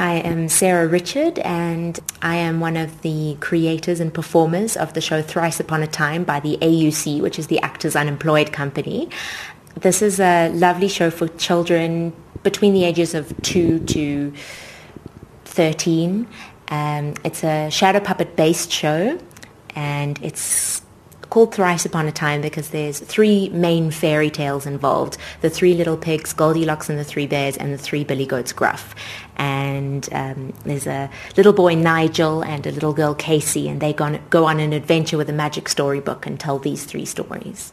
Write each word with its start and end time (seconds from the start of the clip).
I 0.00 0.14
am 0.14 0.48
Sarah 0.48 0.88
Richard 0.88 1.38
and 1.40 2.00
I 2.22 2.36
am 2.36 2.58
one 2.58 2.78
of 2.78 3.02
the 3.02 3.36
creators 3.40 4.00
and 4.00 4.12
performers 4.14 4.74
of 4.74 4.94
the 4.94 5.00
show 5.02 5.20
Thrice 5.20 5.60
Upon 5.60 5.82
a 5.82 5.86
Time 5.86 6.24
by 6.24 6.40
the 6.40 6.56
AUC, 6.56 7.20
which 7.20 7.38
is 7.38 7.48
the 7.48 7.60
Actors 7.60 7.94
Unemployed 7.94 8.50
Company. 8.50 9.10
This 9.78 10.00
is 10.00 10.18
a 10.18 10.48
lovely 10.54 10.88
show 10.88 11.10
for 11.10 11.28
children 11.28 12.14
between 12.42 12.72
the 12.72 12.84
ages 12.84 13.12
of 13.12 13.30
2 13.42 13.80
to 13.80 14.32
13. 15.44 16.26
Um, 16.68 17.14
it's 17.22 17.44
a 17.44 17.68
shadow 17.68 18.00
puppet 18.00 18.36
based 18.36 18.72
show 18.72 19.18
and 19.76 20.18
it's 20.22 20.80
called 21.30 21.54
Thrice 21.54 21.86
Upon 21.86 22.06
a 22.06 22.12
Time 22.12 22.40
because 22.40 22.70
there's 22.70 23.00
three 23.00 23.48
main 23.50 23.90
fairy 23.90 24.30
tales 24.30 24.66
involved. 24.66 25.16
The 25.40 25.50
three 25.50 25.74
little 25.74 25.96
pigs, 25.96 26.32
Goldilocks 26.32 26.88
and 26.90 26.98
the 26.98 27.04
three 27.04 27.26
bears, 27.26 27.56
and 27.56 27.72
the 27.72 27.78
three 27.78 28.04
billy 28.04 28.26
goats, 28.26 28.52
Gruff. 28.52 28.94
And 29.36 30.08
um, 30.12 30.52
there's 30.64 30.86
a 30.86 31.08
little 31.36 31.52
boy, 31.52 31.74
Nigel, 31.76 32.42
and 32.42 32.66
a 32.66 32.72
little 32.72 32.92
girl, 32.92 33.14
Casey, 33.14 33.68
and 33.68 33.80
they 33.80 33.92
go 33.92 34.04
on, 34.04 34.20
go 34.28 34.44
on 34.44 34.60
an 34.60 34.72
adventure 34.72 35.16
with 35.16 35.30
a 35.30 35.32
magic 35.32 35.68
storybook 35.68 36.26
and 36.26 36.38
tell 36.38 36.58
these 36.58 36.84
three 36.84 37.06
stories. 37.06 37.72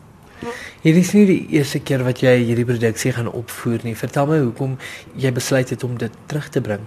Hierdie 0.84 1.01
is 1.01 1.12
nie 1.17 1.26
die 1.26 1.41
eerste 1.57 1.79
keer 1.81 2.03
wat 2.05 2.21
jy 2.21 2.35
hierdie 2.45 2.65
produksie 2.67 3.12
gaan 3.15 3.29
opvoer 3.34 3.81
nie. 3.87 3.95
Vertel 3.98 4.29
my 4.29 4.37
hoekom 4.43 4.77
jy 5.17 5.31
besluit 5.34 5.73
het 5.73 5.84
om 5.84 5.98
dit 5.98 6.13
terug 6.29 6.51
te 6.53 6.62
bring. 6.62 6.85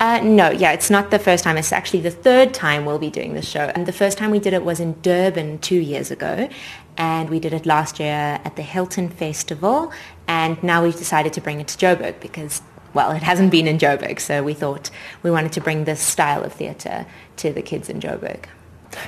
Uh, 0.00 0.18
no, 0.22 0.50
yeah, 0.50 0.72
it's 0.72 0.88
not 0.88 1.10
the 1.10 1.18
first 1.18 1.44
time. 1.44 1.58
It's 1.58 1.72
actually 1.72 2.00
the 2.00 2.10
third 2.10 2.54
time 2.54 2.86
we'll 2.86 2.98
be 2.98 3.10
doing 3.10 3.34
this 3.34 3.46
show. 3.46 3.70
And 3.74 3.84
the 3.84 3.92
first 3.92 4.16
time 4.16 4.30
we 4.30 4.38
did 4.38 4.54
it 4.54 4.64
was 4.64 4.80
in 4.80 4.98
Durban 5.02 5.58
two 5.58 5.78
years 5.78 6.10
ago. 6.10 6.48
And 6.96 7.28
we 7.28 7.38
did 7.38 7.52
it 7.52 7.66
last 7.66 8.00
year 8.00 8.40
at 8.42 8.56
the 8.56 8.62
Hilton 8.62 9.10
Festival. 9.10 9.92
And 10.26 10.60
now 10.62 10.82
we've 10.82 10.96
decided 10.96 11.34
to 11.34 11.42
bring 11.42 11.60
it 11.60 11.68
to 11.68 11.76
Joburg 11.76 12.18
because, 12.18 12.62
well, 12.94 13.10
it 13.10 13.22
hasn't 13.22 13.50
been 13.50 13.66
in 13.66 13.76
Joburg. 13.76 14.20
So 14.20 14.42
we 14.42 14.54
thought 14.54 14.88
we 15.22 15.30
wanted 15.30 15.52
to 15.52 15.60
bring 15.60 15.84
this 15.84 16.00
style 16.00 16.44
of 16.44 16.54
theatre 16.54 17.04
to 17.36 17.52
the 17.52 17.62
kids 17.62 17.90
in 17.90 18.00
Joburg. 18.00 18.46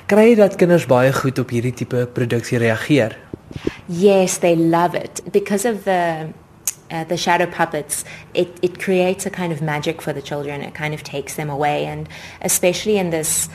Kry 0.07 0.29
jy 0.29 0.35
dat 0.39 0.55
kinders 0.61 0.85
baie 0.87 1.11
goed 1.17 1.41
op 1.43 1.51
hierdie 1.51 1.73
tipe 1.75 2.05
produksie 2.15 2.61
reageer? 2.63 3.17
Yes, 3.89 4.39
they 4.39 4.55
love 4.55 4.95
it 4.95 5.23
because 5.33 5.65
of 5.65 5.83
the 5.85 6.29
uh, 6.93 7.05
the 7.05 7.17
shadow 7.17 7.47
puppets, 7.47 8.05
it, 8.35 8.57
it 8.63 8.79
creates 8.79 9.25
a 9.27 9.31
kind 9.31 9.53
of 9.53 9.63
magic 9.63 10.03
for 10.03 10.13
the 10.13 10.23
children. 10.23 10.61
It 10.61 10.75
kind 10.75 10.93
of 10.95 11.03
takes 11.03 11.35
them 11.35 11.49
away. 11.49 11.87
And 11.87 12.09
especially 12.43 12.99
in 12.99 13.11
this 13.11 13.49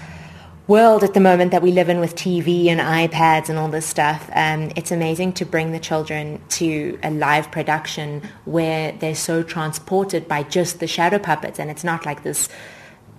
world 0.67 1.03
at 1.03 1.13
the 1.13 1.19
moment 1.19 1.51
that 1.51 1.61
we 1.61 1.71
live 1.71 1.87
in 1.87 1.99
with 1.99 2.15
TV 2.15 2.65
and 2.67 2.81
iPads 2.81 3.47
and 3.47 3.57
all 3.57 3.69
this 3.69 3.85
stuff, 3.85 4.29
um, 4.33 4.71
it's 4.75 4.91
amazing 4.91 5.33
to 5.33 5.45
bring 5.45 5.71
the 5.71 5.79
children 5.79 6.41
to 6.49 6.99
a 7.03 7.11
live 7.11 7.51
production 7.51 8.21
where 8.45 8.91
they're 8.93 9.15
so 9.15 9.43
transported 9.43 10.27
by 10.27 10.43
just 10.43 10.79
the 10.79 10.87
shadow 10.87 11.19
puppets. 11.19 11.59
And 11.59 11.69
it's 11.69 11.83
not 11.83 12.05
like 12.05 12.23
this 12.23 12.49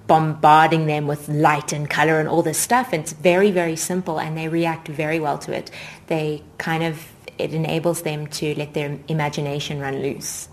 bombarding 0.08 0.86
them 0.86 1.06
with 1.06 1.28
light 1.28 1.72
and 1.72 1.88
color 1.88 2.18
and 2.18 2.28
all 2.28 2.42
this 2.42 2.58
stuff. 2.58 2.92
It's 2.92 3.12
very, 3.12 3.50
very 3.50 3.76
simple 3.76 4.18
and 4.18 4.36
they 4.36 4.48
react 4.48 4.88
very 4.88 5.20
well 5.20 5.38
to 5.38 5.52
it. 5.52 5.70
They 6.08 6.42
kind 6.56 6.82
of 6.82 7.06
it 7.38 7.52
enables 7.52 8.02
them 8.02 8.26
to 8.26 8.54
let 8.56 8.74
their 8.74 8.98
imagination 9.06 9.80
run 9.80 10.00
loose. 10.00 10.48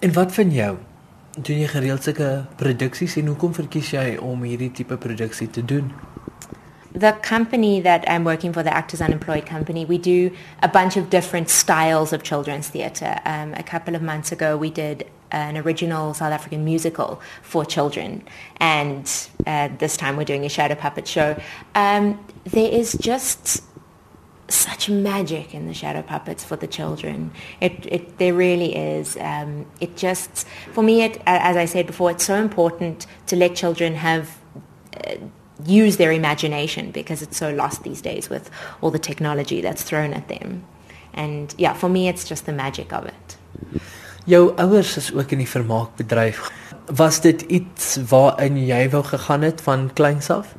En 0.00 0.12
wat 0.12 0.32
van 0.34 0.50
jou? 0.50 0.76
Doen 1.38 1.58
jy 1.58 1.66
gereeld 1.66 2.02
sulke 2.02 2.46
produksies 2.56 3.16
en 3.16 3.26
hoekom 3.26 3.52
verkies 3.54 3.90
jy 3.94 4.16
om 4.20 4.42
hierdie 4.42 4.70
tipe 4.72 4.96
produksie 4.96 5.50
te 5.50 5.64
doen? 5.64 5.92
The 6.92 7.14
company 7.22 7.80
that 7.80 8.04
I'm 8.08 8.24
working 8.24 8.52
for, 8.52 8.64
the 8.64 8.74
Actors 8.74 9.00
Unemployed 9.00 9.46
Company, 9.46 9.84
we 9.84 9.96
do 9.96 10.30
a 10.62 10.68
bunch 10.68 10.96
of 10.96 11.08
different 11.08 11.48
styles 11.48 12.12
of 12.12 12.24
children's 12.24 12.68
theatre. 12.68 13.20
Um, 13.24 13.54
a 13.54 13.62
couple 13.62 13.94
of 13.94 14.02
months 14.02 14.32
ago, 14.32 14.56
we 14.56 14.70
did 14.70 15.06
an 15.30 15.56
original 15.56 16.14
South 16.14 16.32
African 16.32 16.64
musical 16.64 17.20
for 17.42 17.64
children, 17.64 18.24
and 18.56 19.28
uh, 19.46 19.68
this 19.78 19.96
time 19.96 20.16
we're 20.16 20.24
doing 20.24 20.44
a 20.44 20.48
shadow 20.48 20.74
puppet 20.74 21.06
show. 21.06 21.40
Um, 21.76 22.18
there 22.44 22.72
is 22.72 22.94
just 22.94 23.62
such 24.54 24.88
magic 24.88 25.54
in 25.54 25.66
the 25.66 25.74
shadow 25.74 26.02
puppets 26.02 26.44
for 26.44 26.56
the 26.56 26.66
children. 26.66 27.30
It, 27.60 27.86
it 27.86 28.18
there 28.18 28.34
really 28.34 28.74
is. 28.74 29.16
Um, 29.16 29.66
it 29.80 29.96
just, 29.96 30.46
for 30.72 30.82
me, 30.82 31.02
it, 31.02 31.20
as 31.26 31.56
I 31.56 31.66
said 31.66 31.86
before, 31.86 32.10
it's 32.10 32.24
so 32.24 32.34
important 32.34 33.06
to 33.26 33.36
let 33.36 33.54
children 33.54 33.94
have, 33.94 34.38
uh, 34.96 35.16
use 35.66 35.96
their 35.96 36.12
imagination 36.12 36.90
because 36.90 37.22
it's 37.22 37.36
so 37.36 37.52
lost 37.52 37.82
these 37.82 38.00
days 38.00 38.30
with 38.30 38.50
all 38.80 38.90
the 38.90 38.98
technology 38.98 39.60
that's 39.60 39.82
thrown 39.82 40.12
at 40.12 40.28
them. 40.28 40.64
And 41.12 41.54
yeah, 41.58 41.74
for 41.74 41.88
me, 41.88 42.08
it's 42.08 42.24
just 42.24 42.46
the 42.46 42.52
magic 42.52 42.92
of 42.92 43.04
it. 43.06 43.36
Jou 44.26 44.52
ouers 44.56 44.96
is 44.96 45.12
ook 45.14 45.30
in 45.32 45.38
die 45.38 45.48
vermaakbedryf. 45.48 46.50
Was 46.94 47.20
dit 47.20 47.42
iets 47.42 47.96
waarin 48.08 48.58
jy 48.66 48.88
wou 48.92 49.02
gegaan 49.04 49.42
het 49.42 49.60
van 49.60 49.90
kleins 49.92 50.30
af? 50.30 50.54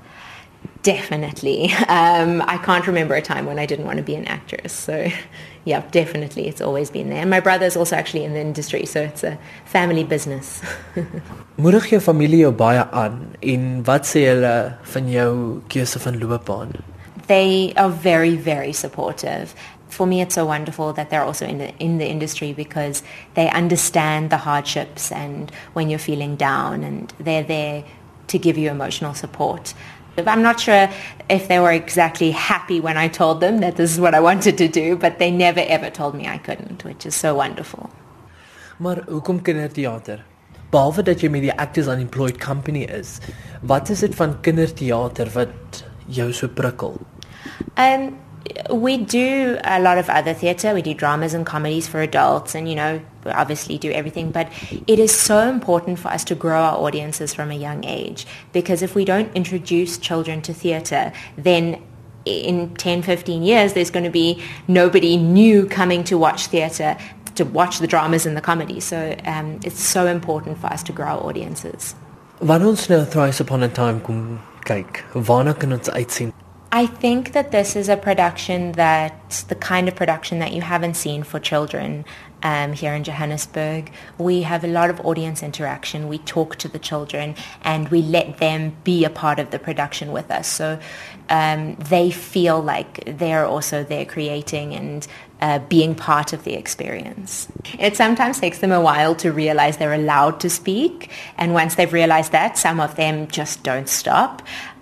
Definitely. 0.84 1.72
Um, 1.92 2.42
I 2.48 2.58
can't 2.58 2.88
remember 2.88 3.16
a 3.16 3.22
time 3.22 3.46
when 3.46 3.60
I 3.60 3.66
didn't 3.66 3.86
want 3.86 3.98
to 3.98 4.04
be 4.04 4.16
an 4.16 4.26
actress. 4.26 4.72
So, 4.72 5.10
yeah, 5.66 5.84
definitely, 5.92 6.48
it's 6.48 6.62
always 6.62 6.90
been 6.90 7.10
there. 7.10 7.20
And 7.20 7.30
my 7.30 7.42
brother's 7.42 7.76
also 7.76 7.96
actually 7.96 8.24
in 8.24 8.34
the 8.34 8.40
industry, 8.40 8.86
so 8.86 9.02
it's 9.02 9.24
a 9.24 9.38
family 9.66 10.04
business. 10.04 10.62
Moedig 11.58 11.90
jou 11.92 12.00
familie 12.00 12.46
jou 12.46 12.52
baie 12.52 12.86
aan 12.92 13.36
en 13.44 13.84
wat 13.84 14.08
sê 14.08 14.24
hulle 14.30 14.54
van 14.94 15.10
jou 15.12 15.62
keuse 15.70 16.00
van 16.00 16.20
loopbaan? 16.20 16.72
They 17.28 17.74
are 17.76 17.90
very 17.90 18.36
very 18.36 18.74
supportive. 18.74 19.54
For 19.90 20.08
me 20.08 20.22
it's 20.22 20.36
so 20.36 20.46
wonderful 20.46 20.94
that 20.94 21.10
they're 21.10 21.26
also 21.26 21.46
in 21.46 21.58
the 21.58 21.74
in 21.78 21.98
the 21.98 22.08
industry 22.08 22.54
because 22.54 23.04
they 23.34 23.50
understand 23.50 24.30
the 24.30 24.38
hardships 24.38 25.12
and 25.12 25.52
when 25.74 25.90
you're 25.90 26.00
feeling 26.00 26.38
down 26.38 26.84
and 26.84 27.14
they're 27.20 27.44
there 27.44 27.84
to 28.28 28.40
give 28.40 28.58
you 28.58 28.70
emotional 28.72 29.14
support. 29.14 29.74
I'm 30.28 30.42
not 30.42 30.60
sure 30.60 30.90
if 31.30 31.48
they 31.48 31.60
were 31.60 31.72
exactly 31.72 32.32
happy 32.32 32.80
when 32.80 32.98
I 32.98 33.08
told 33.10 33.40
them 33.40 33.60
that 33.60 33.76
this 33.76 33.92
is 33.92 34.00
what 34.00 34.14
I 34.14 34.20
wanted 34.20 34.58
to 34.58 34.68
do, 34.68 34.98
but 34.98 35.20
they 35.20 35.32
never 35.32 35.64
ever 35.68 35.90
told 35.90 36.16
me 36.16 36.28
I 36.28 36.38
couldn't, 36.38 36.84
which 36.84 37.06
is 37.06 37.16
so 37.16 37.36
wonderful. 37.36 37.90
Maar 38.78 39.04
hoekom 39.08 39.42
kinderteater? 39.42 40.24
Behalwe 40.72 41.04
dat 41.04 41.22
jy 41.22 41.30
met 41.30 41.42
die 41.42 41.54
Actors 41.54 41.88
Unemployed 41.88 42.40
Company 42.40 42.84
is, 42.84 43.20
wat 43.62 43.90
is 43.90 44.00
dit 44.00 44.16
van 44.16 44.40
kinderteater 44.42 45.30
wat 45.34 45.84
jou 46.08 46.32
so 46.34 46.48
prikkel? 46.48 46.98
Um 47.76 48.12
we 48.70 48.98
do 48.98 49.60
a 49.64 49.80
lot 49.80 49.98
of 49.98 50.10
other 50.10 50.34
theatre. 50.34 50.74
We 50.74 50.82
do 50.82 50.94
dramas 50.94 51.34
and 51.34 51.46
comedies 51.46 51.88
for 51.88 52.02
adults 52.02 52.56
and, 52.56 52.68
you 52.68 52.76
know, 52.76 53.02
we 53.26 53.32
obviously 53.32 53.78
do 53.78 53.92
everything. 53.92 54.32
But 54.32 54.52
it 54.88 55.00
is 55.00 55.14
so 55.14 55.50
important 55.50 56.00
for 56.00 56.10
us 56.10 56.24
to 56.26 56.36
grow 56.36 56.62
our 56.62 56.78
audiences 56.78 57.34
from 57.34 57.52
a 57.52 57.56
young 57.56 57.86
age 57.86 58.26
because 58.54 58.82
if 58.82 58.96
we 58.96 59.06
don't 59.06 59.34
introduce 59.36 59.98
children 59.98 60.42
to 60.44 60.54
theatre, 60.54 61.12
then 61.38 61.82
in 62.26 62.76
10, 62.76 63.02
15 63.02 63.44
years, 63.44 63.74
there's 63.74 63.90
going 63.90 64.04
to 64.04 64.12
be 64.12 64.42
nobody 64.68 65.18
new 65.18 65.66
coming 65.66 66.04
to 66.06 66.18
watch 66.18 66.48
theatre, 66.48 66.98
to 67.36 67.46
watch 67.46 67.80
the 67.80 67.88
dramas 67.88 68.26
and 68.26 68.38
the 68.38 68.42
comedies. 68.42 68.84
So 68.86 69.16
um, 69.26 69.60
it's 69.64 69.82
so 69.82 70.08
important 70.08 70.58
for 70.60 70.68
us 70.68 70.84
to 70.84 70.92
grow 70.92 71.08
our 71.08 71.24
audiences. 71.24 71.96
Wanneer 72.42 72.72
ons 72.74 72.88
nou 72.90 73.06
Thrice 73.06 73.40
Upon 73.44 73.62
a 73.62 73.68
Time 73.70 74.00
kom 74.02 74.40
kyk, 74.66 75.04
waarna 75.14 75.54
kan 75.54 75.76
ons 75.76 75.92
uitsien? 75.94 76.32
I 76.74 76.86
think 76.86 77.34
that 77.34 77.52
this 77.52 77.76
is 77.76 77.90
a 77.90 77.98
production 77.98 78.72
that 78.74 79.44
the 79.50 79.56
kind 79.56 79.90
of 79.90 79.96
production 79.96 80.40
that 80.40 80.54
you 80.54 80.62
haven't 80.62 80.94
seen 80.94 81.24
for 81.24 81.38
children 81.38 82.06
um, 82.44 82.72
here 82.74 82.94
in 82.94 83.04
Johannesburg. 83.04 83.92
We 84.18 84.44
have 84.44 84.64
a 84.64 84.68
lot 84.68 84.90
of 84.90 85.00
audience 85.02 85.44
interaction. 85.44 86.08
We 86.08 86.20
talk 86.20 86.56
to 86.58 86.70
the 86.70 86.80
children 86.80 87.36
and 87.62 87.90
we 87.90 88.02
let 88.02 88.38
them 88.38 88.76
be 88.84 89.04
a 89.04 89.10
part 89.10 89.38
of 89.38 89.52
the 89.52 89.60
production 89.60 90.12
with 90.14 90.32
us. 90.32 90.48
So 90.48 90.80
um, 91.30 91.76
they 91.76 92.10
feel 92.10 92.62
like 92.62 93.04
they're 93.18 93.46
also 93.46 93.84
there 93.84 94.06
creating 94.06 94.74
and 94.74 95.06
uh, 95.42 95.60
being 95.60 95.96
part 95.96 96.34
of 96.34 96.44
the 96.44 96.54
experience. 96.54 97.48
It 97.80 97.98
sometimes 97.98 98.40
takes 98.40 98.60
them 98.60 98.72
a 98.72 98.82
while 98.82 99.16
to 99.16 99.32
realize 99.32 99.78
they're 99.78 99.94
allowed 99.94 100.40
to 100.42 100.50
speak. 100.50 101.10
And 101.38 101.54
once 101.54 101.76
they've 101.76 101.92
realized 101.92 102.32
that, 102.32 102.58
some 102.58 102.80
of 102.80 102.96
them 102.96 103.28
just 103.28 103.64
don't 103.64 103.90
stop 103.90 104.42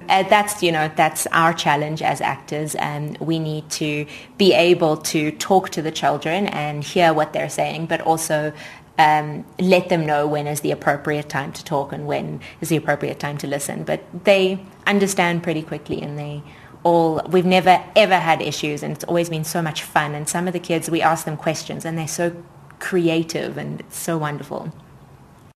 uh, 0.09 0.23
that's 0.23 0.61
you 0.63 0.71
know 0.71 0.91
that's 0.95 1.27
our 1.27 1.53
challenge 1.53 2.01
as 2.01 2.19
actors, 2.19 2.75
and 2.75 3.17
we 3.19 3.39
need 3.39 3.69
to 3.69 4.05
be 4.37 4.53
able 4.53 4.97
to 4.97 5.31
talk 5.31 5.69
to 5.69 5.81
the 5.81 5.91
children 5.91 6.47
and 6.47 6.83
hear 6.83 7.13
what 7.13 7.31
they're 7.31 7.49
saying, 7.49 7.85
but 7.85 8.01
also 8.01 8.51
um, 8.97 9.45
let 9.59 9.89
them 9.89 10.05
know 10.05 10.27
when 10.27 10.47
is 10.47 10.61
the 10.61 10.71
appropriate 10.71 11.29
time 11.29 11.53
to 11.53 11.63
talk 11.63 11.93
and 11.93 12.07
when 12.07 12.41
is 12.59 12.69
the 12.69 12.75
appropriate 12.75 13.19
time 13.19 13.37
to 13.37 13.47
listen. 13.47 13.83
But 13.83 14.01
they 14.25 14.59
understand 14.87 15.43
pretty 15.43 15.61
quickly, 15.61 16.01
and 16.01 16.17
they 16.17 16.41
all 16.83 17.21
we've 17.29 17.45
never 17.45 17.83
ever 17.95 18.17
had 18.17 18.41
issues, 18.41 18.83
and 18.83 18.93
it's 18.93 19.03
always 19.05 19.29
been 19.29 19.43
so 19.43 19.61
much 19.61 19.83
fun. 19.83 20.15
And 20.15 20.27
some 20.27 20.47
of 20.47 20.53
the 20.53 20.59
kids, 20.59 20.89
we 20.89 21.01
ask 21.01 21.25
them 21.25 21.37
questions, 21.37 21.85
and 21.85 21.97
they're 21.97 22.07
so 22.07 22.35
creative, 22.79 23.57
and 23.57 23.81
it's 23.81 23.97
so 23.97 24.17
wonderful. 24.17 24.71